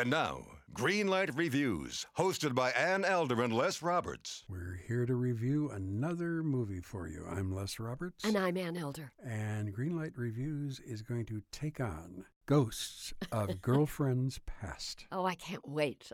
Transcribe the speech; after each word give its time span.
And 0.00 0.08
now, 0.08 0.46
Greenlight 0.72 1.36
Reviews, 1.36 2.06
hosted 2.16 2.54
by 2.54 2.70
Ann 2.70 3.04
Elder 3.04 3.42
and 3.42 3.52
Les 3.52 3.82
Roberts. 3.82 4.44
We're 4.48 4.80
here 4.88 5.04
to 5.04 5.14
review 5.14 5.68
another 5.68 6.42
movie 6.42 6.80
for 6.80 7.06
you. 7.06 7.26
I'm 7.30 7.54
Les 7.54 7.78
Roberts. 7.78 8.24
And 8.24 8.34
I'm 8.34 8.56
Ann 8.56 8.78
Elder. 8.78 9.12
And 9.22 9.76
Greenlight 9.76 10.12
Reviews 10.16 10.80
is 10.80 11.02
going 11.02 11.26
to 11.26 11.42
take 11.52 11.80
on 11.80 12.24
Ghosts 12.46 13.12
of 13.30 13.60
Girlfriends 13.60 14.40
Past. 14.46 15.04
Oh, 15.12 15.26
I 15.26 15.34
can't 15.34 15.68
wait. 15.68 16.10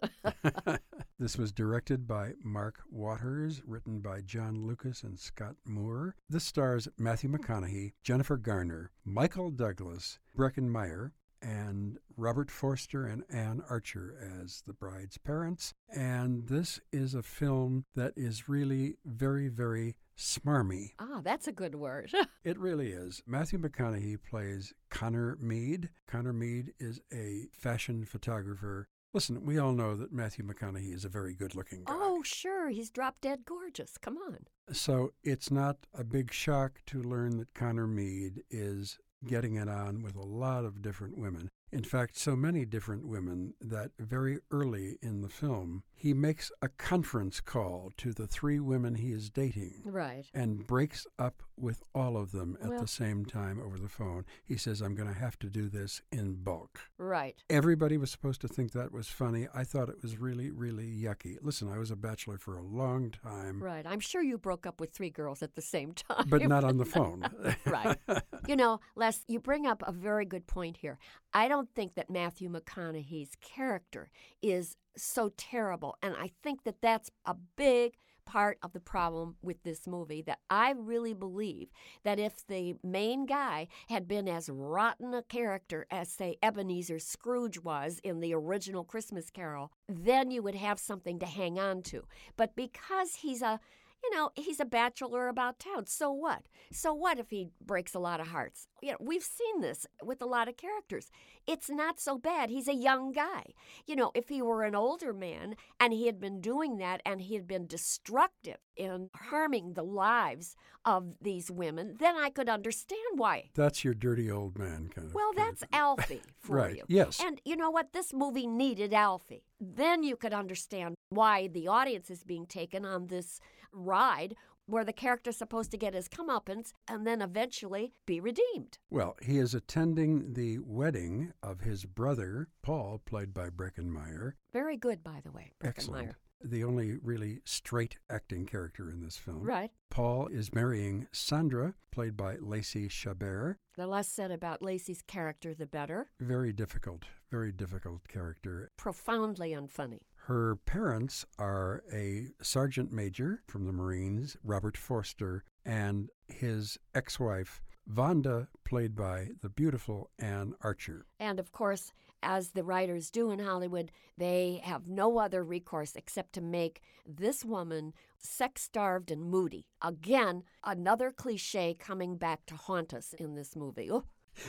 this 1.21 1.39
was 1.39 1.53
directed 1.53 2.09
by 2.09 2.33
Mark 2.43 2.81
Waters, 2.91 3.63
written 3.65 4.01
by 4.01 4.21
John 4.21 4.67
Lucas 4.67 5.05
and 5.05 5.17
Scott 5.17 5.55
Moore. 5.65 6.17
This 6.29 6.43
stars 6.43 6.89
Matthew 6.99 7.31
McConaughey, 7.31 7.93
Jennifer 8.03 8.37
Garner, 8.37 8.91
Michael 9.05 9.53
Douglas, 9.53 10.19
Breckin 10.37 10.69
Meyer, 10.69 11.13
and 11.43 11.99
Robert 12.17 12.51
Forster 12.51 13.07
and 13.07 13.25
Anne 13.31 13.63
Archer 13.69 14.17
as 14.43 14.63
the 14.67 14.73
bride's 14.73 15.19
parents. 15.19 15.75
And 15.95 16.49
this 16.49 16.81
is 16.93 17.15
a 17.15 17.23
film 17.23 17.85
that 17.95 18.13
is 18.17 18.49
really 18.49 18.97
very, 19.05 19.49
very 19.49 19.97
smarmy. 20.19 20.93
Ah, 20.99 21.21
that's 21.23 21.47
a 21.47 21.53
good 21.53 21.75
word. 21.75 22.13
it 22.45 22.59
really 22.59 22.91
is. 22.91 23.23
Matthew 23.27 23.59
McConaughey 23.59 24.19
plays 24.23 24.73
Connor 24.91 25.37
Mead. 25.41 25.91
Connor 26.07 26.33
Mead 26.33 26.73
is 26.79 27.01
a 27.13 27.47
fashion 27.53 28.05
photographer 28.05 28.89
Listen, 29.17 29.47
we 29.47 29.57
all 29.57 29.73
know 29.73 29.97
that 29.97 30.13
Matthew 30.13 30.45
McConaughey 30.45 30.93
is 30.93 31.07
a 31.07 31.09
very 31.09 31.33
good 31.33 31.55
looking 31.55 31.85
guy. 31.85 31.95
Oh, 31.97 32.23
sure. 32.23 32.69
He's 32.69 32.91
drop 32.91 33.17
dead 33.23 33.47
gorgeous. 33.47 33.97
Come 33.97 34.19
on. 34.19 34.41
So 34.73 35.15
it's 35.25 35.51
not 35.51 35.79
a 35.95 36.05
big 36.05 36.35
shock 36.35 36.83
to 36.89 37.03
learn 37.03 37.39
that 37.39 37.55
Connor 37.55 37.87
Mead 37.87 38.43
is 38.51 38.99
getting 39.27 39.57
it 39.57 39.69
on 39.69 40.03
with 40.03 40.17
a 40.17 40.23
lot 40.23 40.65
of 40.65 40.83
different 40.83 41.19
women. 41.19 41.49
In 41.77 41.85
fact, 41.85 42.17
so 42.17 42.35
many 42.35 42.65
different 42.65 43.07
women 43.07 43.55
that 43.61 43.91
very 43.99 44.39
early 44.51 44.97
in 45.03 45.21
the 45.21 45.29
film, 45.29 45.83
he 45.95 46.15
makes 46.15 46.51
a 46.63 46.69
conference 46.69 47.41
call 47.41 47.93
to 47.99 48.13
the 48.13 48.27
three 48.27 48.59
women 48.61 48.95
he 48.97 49.13
is 49.13 49.29
dating. 49.31 49.83
Right. 49.85 50.25
And 50.33 50.67
breaks 50.67 51.07
up 51.19 51.43
with 51.59 51.83
all 51.95 52.17
of 52.17 52.33
them 52.33 52.57
at 52.63 52.69
Well- 52.71 52.81
the 52.81 52.89
same 52.89 53.25
time 53.25 53.61
over 53.61 53.79
the 53.79 53.89
phone. 53.89 54.25
He 54.45 54.57
says, 54.57 54.81
I'm 54.81 54.95
going 54.95 55.09
to 55.13 55.19
have 55.19 55.39
to 55.41 55.49
do 55.49 55.69
this 55.69 56.03
in 56.13 56.35
bulk. 56.43 56.81
Right. 56.99 57.43
Everybody 57.51 57.97
was 57.97 58.11
supposed 58.11 58.41
to 58.43 58.49
think 58.49 58.73
that 58.73 58.93
was 58.93 59.09
funny. 59.09 59.49
I 59.55 59.65
thought 59.65 59.89
it 59.89 60.03
was 60.03 60.19
really, 60.19 60.51
really 60.51 60.87
yucky. 60.91 61.37
Listen, 61.43 61.69
I 61.71 61.79
was 61.79 61.91
a 61.91 61.97
bachelor 61.97 62.39
for 62.39 62.57
a 62.57 62.63
long 62.63 63.11
time, 63.11 63.63
Right. 63.63 63.87
I'm 63.87 64.01
sure 64.01 64.23
you 64.23 64.39
broke 64.39 64.67
up 64.67 64.81
with 64.81 64.93
three 64.93 65.11
girls 65.11 65.43
at 65.43 65.55
the 65.55 65.63
same 65.63 65.93
time. 66.09 66.27
but 66.29 66.43
not 66.43 66.65
on 66.65 66.77
the 66.79 66.85
phone. 66.87 67.27
right. 67.67 67.99
You 68.47 68.55
know, 68.55 68.79
Les, 68.95 69.25
you 69.27 69.41
bring 69.41 69.67
up 69.67 69.83
a 69.85 69.91
very 69.91 70.25
good 70.25 70.47
point 70.47 70.77
here. 70.77 70.99
I 71.35 71.49
don't 71.49 71.66
think 71.75 71.95
that 71.95 72.11
Matthew 72.11 72.51
McConaughey's 72.51 73.37
character 73.41 74.11
is 74.43 74.77
so 74.97 75.33
terrible. 75.37 75.97
And 76.03 76.15
I 76.17 76.31
think 76.43 76.65
that 76.65 76.81
that's 76.81 77.11
a 77.25 77.35
big 77.57 77.95
part 78.27 78.59
of 78.63 78.73
the 78.73 78.81
problem 78.81 79.37
with 79.41 79.63
this 79.63 79.87
movie 79.87 80.21
that 80.23 80.41
I 80.51 80.73
really 80.77 81.15
believe 81.15 81.69
that 82.05 82.19
if 82.19 82.47
the 82.47 82.75
main 82.83 83.25
guy 83.25 83.69
had 83.89 84.09
been 84.09 84.29
as 84.29 84.51
rotten 84.51 85.15
a 85.15 85.23
character 85.23 85.87
as 85.91 86.09
say 86.11 86.37
Ebenezer 86.43 86.99
Scrooge 86.99 87.61
was 87.61 88.01
in 88.03 88.21
the 88.21 88.35
original 88.35 88.85
Christmas 88.85 89.31
Carol, 89.31 89.71
then 89.89 90.31
you 90.31 90.43
would 90.43 90.57
have 90.57 90.79
something 90.79 91.19
to 91.21 91.27
hang 91.27 91.59
on 91.59 91.83
to. 91.83 92.03
But 92.37 92.57
because 92.57 93.15
he's 93.15 93.43
a 93.43 93.61
you 94.05 94.15
know, 94.15 94.31
he's 94.37 94.61
a 94.61 94.65
bachelor 94.65 95.29
about 95.29 95.59
town. 95.59 95.87
So 95.87 96.11
what? 96.13 96.43
So 96.73 96.93
what 96.95 97.19
if 97.19 97.31
he 97.31 97.49
breaks 97.65 97.95
a 97.95 97.99
lot 97.99 98.21
of 98.21 98.29
hearts? 98.29 98.69
You 98.83 98.93
know, 98.93 98.99
we've 99.01 99.23
seen 99.23 99.61
this 99.61 99.87
with 100.03 100.23
a 100.23 100.27
lot 100.27 100.49
of 100.49 100.57
characters. 100.57 101.11
It's 101.47 101.69
not 101.71 101.99
so 102.01 102.19
bad. 102.19 102.51
He's 102.51 102.69
a 102.69 102.75
young 102.75 103.13
guy. 103.13 103.53
You 103.87 103.97
know, 103.97 104.13
if 104.15 104.29
he 104.29 104.43
were 104.43 104.63
an 104.65 104.75
older 104.75 105.13
man 105.13 105.57
and 105.81 105.93
he 105.93 106.07
had 106.07 106.21
been 106.21 106.41
doing 106.41 106.77
that 106.79 107.01
and 107.05 107.21
he 107.21 107.35
had 107.35 107.47
been 107.49 107.67
destructive 107.67 108.59
in 108.77 109.11
harming 109.15 109.73
the 109.75 109.83
lives 109.85 110.57
of 110.85 111.15
these 111.21 111.51
women, 111.51 111.97
then 111.99 112.17
I 112.17 112.31
could 112.31 112.49
understand 112.49 113.01
why. 113.17 113.51
That's 113.55 113.85
your 113.85 113.95
dirty 113.95 114.31
old 114.31 114.59
man 114.59 114.89
kind 114.95 115.09
of. 115.09 115.15
Well, 115.15 115.33
that's. 115.35 115.65
Alfie 115.73 116.23
for 116.39 116.57
Right, 116.57 116.77
you. 116.77 116.83
yes. 116.89 117.21
And 117.23 117.41
you 117.45 117.57
know 117.57 117.71
what? 117.71 117.93
This 117.93 118.13
movie 118.13 118.47
needed 118.47 118.93
Alfie. 118.93 119.45
Then 119.61 120.03
you 120.03 120.17
could 120.17 120.33
understand 120.35 120.95
why 121.09 121.49
the 121.49 121.69
audience 121.69 122.11
is 122.11 122.25
being 122.25 122.47
taken 122.47 122.85
on 122.85 123.07
this 123.07 123.41
ride 123.73 124.37
where 124.67 124.85
the 124.85 124.93
character's 124.93 125.37
supposed 125.37 125.71
to 125.71 125.77
get 125.77 125.95
his 125.95 126.09
comeuppance 126.09 126.73
and 126.89 127.07
then 127.07 127.23
eventually 127.23 127.93
be 128.05 128.21
redeemed. 128.21 128.79
Well, 128.91 129.17
he 129.23 129.39
is 129.39 129.55
attending 129.55 130.35
the 130.35 130.59
wedding 130.59 131.33
of 131.43 131.61
his 131.61 131.85
brother, 131.85 132.49
Paul, 132.63 133.01
played 133.05 133.33
by 133.33 133.49
Breckin 133.49 133.89
Meyer. 133.91 134.35
Very 134.53 134.77
good, 134.77 135.05
by 135.05 135.21
the 135.25 135.31
way, 135.31 135.53
Excellent. 135.63 136.17
The 136.43 136.65
only 136.65 136.97
really 137.03 137.41
straight 137.45 137.99
acting 138.11 138.47
character 138.47 138.91
in 138.91 139.01
this 139.01 139.17
film. 139.17 139.43
Right. 139.43 139.71
Paul 139.91 140.29
is 140.29 140.55
marrying 140.55 141.07
Sandra, 141.13 141.75
played 141.91 142.17
by 142.17 142.37
Lacey 142.37 142.89
Chabert. 142.89 143.57
The 143.77 143.87
less 143.87 144.09
said 144.09 144.31
about 144.31 144.63
Lacey's 144.63 145.03
character, 145.03 145.55
the 145.55 145.67
better. 145.67 146.11
Very 146.21 146.53
difficult, 146.53 147.05
very 147.31 147.53
difficult 147.53 148.07
character. 148.09 148.71
Profoundly 148.77 149.51
unfunny. 149.51 150.01
Her 150.27 150.57
parents 150.57 151.25
are 151.39 151.85
a 151.93 152.29
sergeant 152.43 152.93
major 152.93 153.43
from 153.47 153.65
the 153.65 153.73
Marines, 153.73 154.37
Robert 154.43 154.77
Forster, 154.77 155.45
and 155.65 156.11
his 156.27 156.79
ex 156.95 157.21
wife, 157.21 157.63
Vonda, 157.93 158.49
played 158.65 158.95
by 158.97 159.29
the 159.43 159.49
beautiful 159.49 160.11
Anne 160.19 160.55
Archer. 160.63 161.07
And 161.21 161.39
of 161.39 161.53
course, 161.53 161.93
as 162.23 162.51
the 162.51 162.65
writers 162.65 163.11
do 163.11 163.31
in 163.31 163.39
Hollywood, 163.39 163.93
they 164.19 164.61
have 164.65 164.89
no 164.89 165.19
other 165.19 165.45
recourse 165.45 165.95
except 165.95 166.33
to 166.35 166.41
make 166.41 166.81
this 167.07 167.45
woman 167.45 167.93
sex 168.19 168.63
starved 168.63 169.11
and 169.11 169.23
moody. 169.23 169.67
Again, 169.83 170.43
another 170.65 171.11
cliche 171.13 171.75
coming 171.79 172.17
back 172.17 172.47
to 172.47 172.57
haunt 172.57 172.93
us 172.93 173.13
in 173.13 173.35
this 173.35 173.55
movie. 173.55 173.91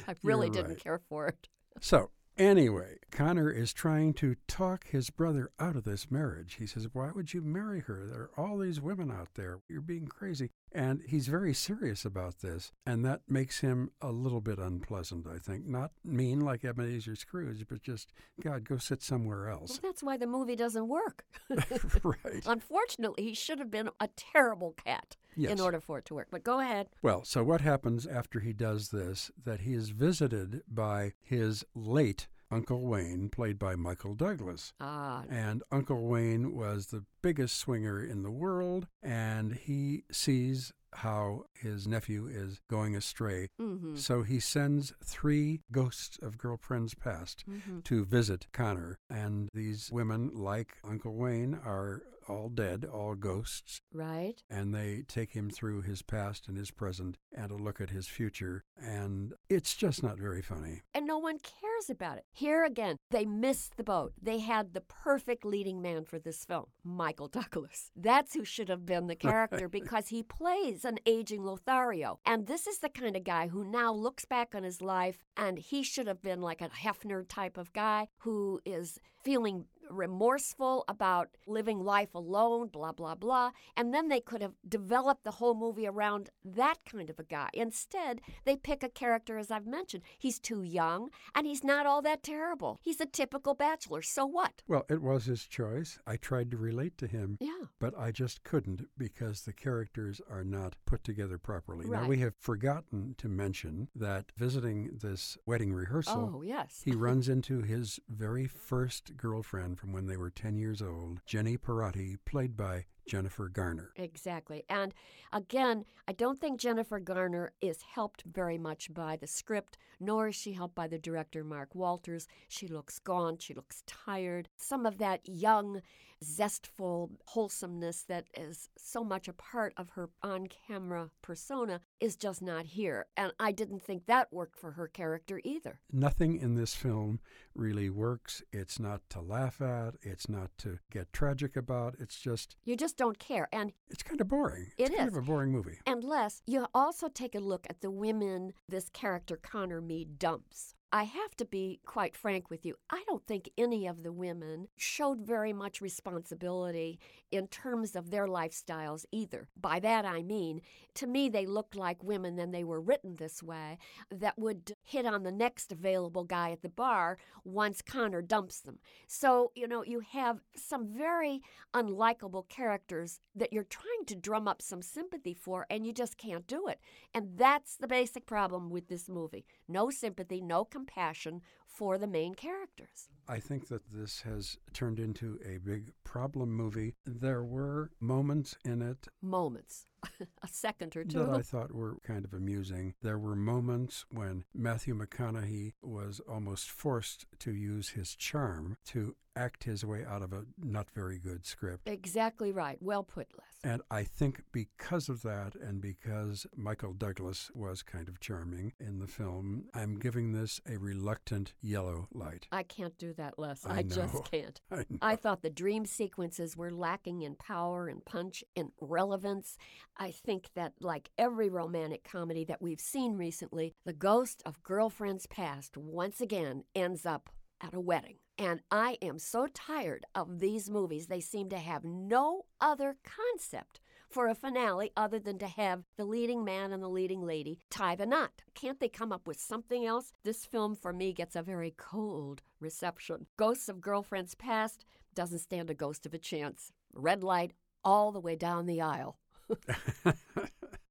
I 0.07 0.15
really 0.23 0.47
You're 0.47 0.63
didn't 0.63 0.79
care 0.79 0.99
for 1.09 1.27
it. 1.27 1.47
So, 1.79 2.09
anyway, 2.37 2.97
Connor 3.12 3.50
is 3.50 3.73
trying 3.73 4.13
to 4.16 4.35
talk 4.47 4.88
his 4.88 5.09
brother 5.09 5.50
out 5.59 5.75
of 5.75 5.85
this 5.85 6.12
marriage. 6.12 6.56
He 6.56 6.68
says, 6.68 6.88
Why 6.94 7.12
would 7.16 7.34
you 7.34 7.41
marry 7.41 7.79
her? 7.81 8.06
There 8.06 8.22
are 8.23 8.31
all 8.38 8.57
these 8.57 8.81
women 8.81 9.09
out 9.12 9.29
there. 9.35 9.59
You're 9.69 9.81
being 9.81 10.07
crazy. 10.07 10.51
And 10.73 11.01
he's 11.07 11.28
very 11.28 11.53
serious 11.53 12.03
about 12.06 12.40
this. 12.41 12.73
And 12.85 13.03
that 13.06 13.22
makes 13.28 13.62
him 13.62 13.91
a 14.01 14.12
little 14.12 14.41
bit 14.41 14.59
unpleasant, 14.59 15.25
I 15.25 15.38
think. 15.40 15.66
Not 15.66 15.91
mean 16.03 16.41
like 16.41 16.66
Ebenezer 16.66 17.16
Scrooge, 17.16 17.66
but 17.69 17.81
just, 17.81 18.12
God, 18.41 18.66
go 18.68 18.78
sit 18.78 19.01
somewhere 19.01 19.45
Well, 19.45 19.62
else. 19.62 19.79
that's 19.81 20.03
why 20.03 20.18
the 20.18 20.28
movie 20.28 20.56
doesn't 20.57 20.88
work. 20.88 21.24
right. 22.03 22.44
Unfortunately, 22.45 23.24
he 23.24 23.34
should 23.34 23.59
have 23.59 23.72
been 23.72 23.89
a 24.00 24.09
terrible 24.16 24.74
cat 24.85 25.16
Yes. 25.39 25.51
in 25.51 25.59
order 25.62 25.79
for 25.79 26.00
it 26.00 26.06
to 26.06 26.16
work. 26.16 26.28
But 26.31 26.44
go 26.44 26.59
ahead. 26.59 26.88
Well, 27.03 27.24
so 27.24 27.44
what 27.44 27.62
happens 27.62 28.06
after 28.07 28.39
he 28.39 28.53
does 28.53 28.89
this? 28.89 29.29
That 29.45 29.62
he 29.62 29.74
is 29.74 29.89
visited 29.91 30.63
by 30.68 31.13
his 31.22 31.63
late 31.75 32.28
Uncle 32.49 32.81
Wayne, 32.81 33.29
played 33.29 33.59
by 33.59 33.75
Michael 33.75 34.13
Douglas. 34.15 34.73
Ah, 34.79 35.23
And 35.29 35.63
Uncle 35.71 36.07
Wayne 36.07 36.53
was 36.55 36.87
the 36.87 37.03
biggest 37.21 37.57
swinger 37.57 38.01
in 38.03 38.23
the 38.23 38.31
world, 38.31 38.87
and 39.03 39.53
he 39.53 40.03
sees 40.11 40.71
how 40.97 41.43
his 41.53 41.87
nephew 41.87 42.27
is 42.27 42.59
going 42.69 42.95
astray. 42.95 43.49
mm-hmm. 43.59 43.95
So 43.95 44.23
he 44.23 44.39
sends 44.39 44.93
three 45.03 45.61
ghosts 45.71 46.17
of 46.21 46.37
girlfriends 46.37 46.93
past 46.93 47.43
Mm-hmm. 47.49 47.79
to 47.81 48.05
visit 48.05 48.47
Connor. 48.51 48.97
And 49.09 49.49
these 49.53 49.89
women, 49.91 50.31
like 50.33 50.77
Uncle 50.83 51.13
Wayne, 51.15 51.59
are 51.65 52.03
all 52.27 52.49
dead, 52.49 52.83
all 52.91 53.15
ghosts. 53.15 53.79
Right? 53.93 54.43
And 54.49 54.73
they 54.75 55.03
take 55.07 55.31
him 55.31 55.49
through 55.49 55.83
his 55.83 56.01
past 56.01 56.47
and 56.49 56.57
his 56.57 56.71
present 56.71 57.17
and 57.33 57.51
a 57.51 57.55
look 57.55 57.79
at 57.79 57.89
his 57.91 58.07
future. 58.07 58.65
And 58.77 59.33
it's 59.49 59.75
just 59.75 60.03
not 60.03 60.17
very 60.17 60.41
funny. 60.41 60.81
and 60.93 61.05
no 61.07 61.17
one 61.19 61.37
cares 61.39 61.89
about 61.89 62.17
it. 62.17 62.25
Here 62.33 62.65
again, 62.65 62.97
they 63.11 63.23
missed 63.25 63.77
the 63.77 63.83
boat. 63.83 64.11
They 64.21 64.39
had 64.39 64.73
the 64.73 64.81
perfect 64.81 65.45
leading 65.45 65.81
man 65.81 66.03
for 66.03 66.19
this 66.19 66.43
film, 66.43 66.65
Michael 66.83 67.27
Douglas. 67.29 67.91
That's 67.95 68.33
who 68.33 68.43
should 68.43 68.67
have 68.67 68.85
been 68.85 69.07
the 69.07 69.15
character 69.29 69.69
because 69.69 70.09
he 70.09 70.21
plays 70.21 70.83
an 70.88 71.00
aging 71.06 71.44
Lothario. 71.44 72.19
And 72.25 72.48
this 72.48 72.66
is 72.66 72.80
the 72.80 72.89
kind 72.89 73.16
of 73.16 73.24
guy 73.24 73.48
who 73.48 73.63
now 73.63 73.94
looks 73.94 74.25
back 74.25 74.56
on 74.56 74.63
his 74.63 74.81
life 74.81 75.19
and 75.36 75.60
he 75.60 75.84
should 75.84 76.07
have 76.07 76.22
been 76.22 76.42
like 76.42 76.62
a 76.62 76.69
Hefner 76.69 77.28
type 77.28 77.57
of 77.57 77.74
guy 77.74 78.07
who 78.19 78.60
is 78.66 79.00
feeling 79.24 79.66
remorseful 79.89 80.84
about 80.88 81.30
living 81.45 81.80
life 81.84 82.13
alone, 82.16 82.68
blah, 82.68 82.92
blah, 82.92 83.16
blah. 83.16 83.51
And 83.75 83.94
then 83.94 84.07
they 84.10 84.19
could 84.19 84.42
have 84.42 84.54
developed 84.68 85.24
the 85.24 85.31
whole 85.31 85.56
movie 85.56 85.88
around 85.88 86.30
that 86.44 86.78
kind 86.89 87.10
of 87.10 87.19
a 87.19 87.24
guy. 87.24 87.50
Instead, 87.54 88.22
they 88.45 88.56
pick 88.56 88.84
a 88.84 88.89
character, 88.89 89.38
as 89.38 89.51
I've 89.51 89.68
mentioned. 89.68 90.04
He's 90.18 90.39
too 90.39 90.63
young 90.63 91.10
and 91.36 91.45
he's 91.48 91.63
not 91.63 91.86
all 91.86 92.01
that 92.04 92.24
terrible. 92.24 92.80
He's 92.81 93.00
a 93.01 93.06
typical 93.06 93.54
bachelor. 93.54 94.01
So 94.01 94.25
what? 94.25 94.62
Well, 94.68 94.86
it 94.89 95.01
was 95.01 95.25
his 95.25 95.45
choice. 95.45 96.00
I 96.07 96.18
tried 96.18 96.51
to 96.51 96.57
relate 96.57 96.98
to 97.00 97.07
him, 97.07 97.38
Yeah. 97.39 97.66
but 97.80 97.98
I 97.98 98.12
just 98.12 98.44
couldn't 98.44 98.88
because 98.98 99.42
the 99.42 99.54
characters 99.54 100.22
are 100.30 100.44
not 100.44 100.75
put 100.86 101.04
together 101.04 101.38
properly. 101.38 101.88
Now, 101.88 102.07
we 102.07 102.18
have 102.19 102.36
forgotten 102.39 103.16
to 103.18 103.28
mention 103.28 103.89
that 103.95 104.31
visiting 104.36 104.98
this 105.01 105.38
wedding 105.45 105.74
rehearsal, 105.74 106.34
Oh, 106.36 106.42
yes. 106.42 106.81
he 106.84 106.92
runs 106.95 107.30
into 107.30 107.62
his 107.62 108.00
very 108.10 108.48
first 108.48 109.16
girlfriend 109.18 109.76
from 109.77 109.94
when 109.94 110.07
they 110.07 110.18
were 110.18 110.31
10 110.31 110.57
years 110.57 110.81
old, 110.81 111.21
Jenny 111.25 111.57
Perotti, 111.57 112.18
played 112.25 112.57
by 112.57 112.85
Jennifer 113.07 113.48
Garner. 113.50 113.92
Exactly. 113.95 114.63
And 114.69 114.94
again, 115.31 115.86
I 116.07 116.13
don't 116.13 116.39
think 116.39 116.59
Jennifer 116.59 117.00
Garner 117.00 117.54
is 117.62 117.81
helped 117.81 118.24
very 118.24 118.57
much 118.57 118.94
by 118.94 119.15
the 119.15 119.27
script, 119.27 119.77
nor 120.00 120.27
is 120.27 120.36
she 120.36 120.54
helped 120.54 120.75
by 120.75 120.88
the 120.88 121.00
director, 121.00 121.44
Mark 121.44 121.74
Walters. 121.74 122.27
She 122.48 122.68
looks 122.68 123.00
gaunt, 123.00 123.42
she 123.42 123.54
looks 123.54 123.83
tired. 123.88 124.50
Some 124.57 124.86
of 124.86 124.98
that 125.00 125.21
young, 125.27 125.81
zestful 126.24 127.12
wholesomeness 127.25 128.04
that 128.04 128.25
is 128.36 128.69
so 128.77 129.04
much 129.04 129.27
a 129.27 129.33
part 129.33 129.74
of 129.77 129.92
her 129.92 130.10
on 130.24 130.48
camera 130.48 131.10
persona 131.21 131.81
is 132.00 132.15
just 132.15 132.42
not 132.42 132.65
here. 132.65 133.06
And 133.15 133.31
I 133.39 133.51
didn't 133.51 133.83
think 133.83 134.06
that 134.06 134.33
worked 134.33 134.57
for 134.57 134.71
her 134.71 134.88
character 134.88 135.39
either. 135.44 135.80
Nothing 135.92 136.39
in 136.39 136.56
this 136.56 136.74
film 136.74 137.19
really 137.53 137.89
works. 137.89 138.42
It's 138.51 138.80
not 138.80 139.01
to 139.12 139.21
laugh 139.21 139.62
at, 139.62 139.95
it's 140.01 140.30
not 140.30 140.51
to 140.60 140.80
get 140.92 141.13
tragic 141.13 141.56
about. 141.56 141.95
It's 142.00 142.19
just, 142.19 142.56
You 142.63 142.75
just 142.75 142.96
don't 142.97 143.19
care. 143.19 143.47
And 143.53 143.71
it's 143.89 144.03
kind 144.03 144.19
of 144.19 144.27
boring. 144.27 144.67
It's 144.77 144.89
It 144.91 144.97
kind 144.97 145.09
is. 145.09 145.15
of 145.15 145.23
a 145.23 145.25
boring 145.25 145.51
movie. 145.51 145.77
Unless 145.85 146.41
you 146.45 146.65
also 146.73 147.07
take 147.07 147.35
a 147.35 147.39
look 147.39 147.65
at 147.69 147.81
the 147.81 147.91
women 147.91 148.53
this 148.67 148.89
character 148.89 149.38
Connor 149.38 149.81
Mead 149.81 150.19
dumps. 150.19 150.73
I 150.92 151.04
have 151.04 151.36
to 151.38 151.45
be 151.45 151.81
quite 151.86 152.16
frank 152.16 152.50
with 152.50 152.66
you. 152.66 152.75
I 152.89 153.04
don't 153.07 153.25
think 153.28 153.50
any 153.57 153.88
of 153.88 154.04
the 154.04 154.12
women 154.13 154.69
showed 154.78 155.19
very 155.19 155.51
much 155.51 155.81
responsibility 155.81 156.98
in 157.30 157.48
terms 157.48 157.94
of 157.94 158.10
their 158.10 158.25
lifestyles 158.25 159.06
either. 159.12 159.50
By 159.60 159.81
that 159.81 160.06
I 160.06 160.24
mean, 160.24 160.62
to 160.95 161.06
me, 161.06 161.28
they 161.28 161.45
looked 161.45 161.75
like 161.75 162.01
women 162.04 162.39
and 162.39 162.54
they 162.54 162.63
were 162.63 162.80
written 162.80 163.18
this 163.18 163.44
way 163.44 163.78
that 164.10 164.39
would 164.39 164.72
hit 164.81 165.06
on 165.06 165.24
the 165.24 165.31
next 165.31 165.74
available 165.74 166.24
guy 166.24 166.51
at 166.51 166.62
the 166.62 166.69
bar 166.69 167.18
once 167.44 167.81
Connor 167.81 168.22
dumps 168.22 168.62
them. 168.62 168.80
So, 169.07 169.51
you 169.56 169.68
know, 169.68 169.84
you 169.84 170.00
have 170.12 170.39
some 170.56 170.88
very 170.88 171.42
unlikable 171.74 172.48
characters 172.48 173.19
that 173.36 173.51
you're 173.51 173.63
trying 173.63 174.06
to 174.06 174.16
drum 174.16 174.48
up 174.48 174.62
some 174.62 174.81
sympathy 174.81 175.34
for, 175.34 175.66
and 175.69 175.86
you 175.86 175.92
just 175.92 176.18
can't 176.18 176.48
do 176.48 176.68
it. 176.68 176.80
And 177.13 177.38
that's 177.38 177.75
the 177.75 177.88
basic 177.88 178.25
problem 178.25 178.69
with 178.69 178.88
this 178.88 179.10
movie 179.10 179.45
no 179.68 179.89
sympathy, 179.89 180.39
no 180.39 180.63
compassion 180.77 181.41
for 181.65 181.97
the 181.97 182.06
main 182.06 182.35
characters. 182.35 183.09
I 183.27 183.39
think 183.39 183.68
that 183.69 183.81
this 183.91 184.21
has 184.21 184.57
turned 184.74 185.00
into 185.00 185.39
a 185.44 185.57
big 185.57 185.91
problem 186.03 186.51
movie. 186.51 186.94
There 187.03 187.44
were 187.44 187.89
moments 188.00 188.56
in 188.63 188.83
it 188.83 189.07
Moments, 189.19 189.88
a 190.19 190.47
second 190.47 190.95
or 190.95 191.03
two. 191.03 191.19
that 191.19 191.29
I 191.29 191.41
thought 191.41 191.73
were 191.73 191.97
kind 192.03 192.25
of 192.25 192.33
amusing. 192.33 192.94
There 193.01 193.17
were 193.17 193.35
moments 193.35 194.05
when 194.11 194.44
Matthew 194.53 194.97
McConaughey 194.97 195.73
was 195.81 196.21
almost 196.29 196.69
forced 196.69 197.25
to 197.39 197.51
use 197.51 197.89
his 197.89 198.15
charm 198.15 198.77
to 198.88 199.15
act 199.38 199.65
his 199.65 199.85
way 199.85 200.03
out 200.03 200.21
of 200.21 200.33
a 200.33 200.44
not 200.57 200.89
very 200.95 201.19
good 201.19 201.45
script. 201.45 201.88
Exactly 201.88 202.51
right. 202.51 202.77
Well 202.81 203.03
put, 203.03 203.27
Les. 203.38 203.71
And 203.71 203.81
I 203.91 204.03
think 204.03 204.44
because 204.51 205.09
of 205.09 205.21
that, 205.23 205.55
and 205.55 205.81
because 205.81 206.47
Michael 206.55 206.93
Douglas 206.93 207.51
was 207.53 207.83
kind 207.83 208.07
of 208.07 208.19
charming 208.19 208.73
in 208.79 209.00
the 209.00 209.07
film, 209.07 209.65
I'm 209.73 210.00
giving 210.00 210.31
this 210.31 210.61
a 210.69 210.77
reluctant 210.77 211.53
yellow 211.61 212.07
light. 212.13 212.47
I 212.51 212.63
can't 212.63 212.97
do 212.97 213.13
that, 213.13 213.38
Les. 213.38 213.65
I 213.65 213.77
I, 213.77 213.83
just 213.83 214.23
can't. 214.31 214.59
I 214.71 214.77
know. 214.89 214.97
I 215.01 215.15
thought 215.15 215.41
the 215.41 215.50
dream 215.50 215.85
sequences 215.85 216.57
were 216.57 216.71
lacking 216.71 217.21
in 217.21 217.35
power 217.35 217.88
and 217.88 218.03
punch 218.03 218.43
and 218.55 218.71
relevance. 218.81 219.57
I 219.97 220.11
think 220.11 220.49
that, 220.55 220.73
like 220.79 221.09
every 221.17 221.49
romantic 221.49 222.03
comedy 222.03 222.45
that 222.45 222.61
we've 222.61 222.79
seen 222.79 223.17
recently, 223.17 223.73
the 223.85 223.94
ghost 223.94 224.44
of 224.45 224.61
girlfriends 224.63 225.25
past 225.27 225.75
once 225.75 226.21
again 226.21 226.63
ends 226.75 227.05
up 227.05 227.29
at 227.61 227.73
a 227.73 227.79
wedding. 227.79 228.17
And 228.38 228.61
I 228.71 228.97
am 229.01 229.17
so 229.17 229.47
tired 229.47 230.05
of 230.13 230.39
these 230.39 230.69
movies. 230.69 231.07
They 231.07 231.21
seem 231.21 231.49
to 231.49 231.57
have 231.57 231.83
no 231.83 232.45
other 232.61 232.97
concept 233.03 233.79
for 234.09 234.27
a 234.27 234.35
finale 234.35 234.91
other 234.95 235.19
than 235.19 235.39
to 235.39 235.47
have 235.47 235.83
the 235.97 236.05
leading 236.05 236.45
man 236.45 236.71
and 236.71 236.81
the 236.81 236.88
leading 236.88 237.25
lady 237.25 237.59
tie 237.69 237.95
the 237.95 238.05
knot. 238.05 238.43
Can't 238.53 238.79
they 238.79 238.89
come 238.89 239.11
up 239.11 239.27
with 239.27 239.39
something 239.39 239.85
else? 239.85 240.13
This 240.23 240.45
film, 240.45 240.75
for 240.75 240.93
me, 240.93 241.11
gets 241.11 241.35
a 241.35 241.41
very 241.41 241.73
cold 241.75 242.41
reception. 242.59 243.25
Ghosts 243.38 243.67
of 243.67 243.81
Girlfriends 243.81 244.35
Past 244.35 244.85
doesn't 245.15 245.39
stand 245.39 245.69
a 245.69 245.73
ghost 245.73 246.05
of 246.05 246.13
a 246.13 246.19
chance. 246.19 246.71
Red 246.93 247.23
light 247.23 247.53
all 247.83 248.11
the 248.11 248.19
way 248.19 248.35
down 248.35 248.65
the 248.65 248.81
aisle. 248.81 249.17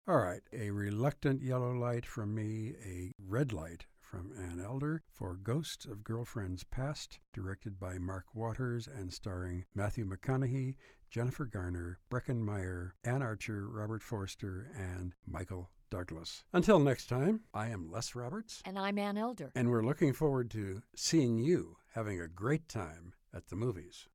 All 0.09 0.19
right, 0.19 0.41
a 0.53 0.71
reluctant 0.71 1.43
yellow 1.43 1.73
light 1.73 2.07
from 2.07 2.35
me, 2.35 2.75
a 2.85 3.13
red 3.19 3.53
light 3.53 3.87
from 4.01 4.31
Ann 4.39 4.63
Elder 4.65 5.03
for 5.11 5.35
Ghosts 5.35 5.85
of 5.85 6.05
Girlfriends 6.05 6.63
Past, 6.63 7.19
directed 7.33 7.81
by 7.81 7.99
Mark 7.99 8.27
Waters 8.35 8.87
and 8.89 9.13
starring 9.13 9.65
Matthew 9.75 10.09
McConaughey, 10.09 10.77
Jennifer 11.11 11.45
Garner, 11.45 11.99
Breckin 12.09 12.41
Meyer, 12.41 12.95
Anne 13.03 13.23
Archer, 13.23 13.69
Robert 13.69 14.03
Forster, 14.03 14.71
and 14.77 15.13
Michael 15.27 15.71
Douglas. 15.91 16.45
Until 16.53 16.79
next 16.79 17.09
time, 17.09 17.41
I 17.53 17.69
am 17.71 17.91
Les 17.91 18.15
Roberts, 18.15 18.63
And 18.65 18.79
I'm 18.79 18.99
Ann 18.99 19.19
Elder. 19.19 19.51
and 19.57 19.71
we're 19.71 19.85
looking 19.85 20.13
forward 20.13 20.51
to 20.53 20.83
seeing 20.95 21.39
you 21.39 21.79
having 21.95 22.21
a 22.21 22.29
great 22.29 22.69
time 22.69 23.13
at 23.35 23.49
the 23.49 23.57
movies. 23.57 24.07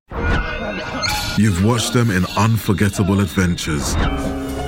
You've 1.37 1.63
watched 1.65 1.93
them 1.93 2.11
in 2.11 2.25
unforgettable 2.37 3.19
adventures, 3.21 3.95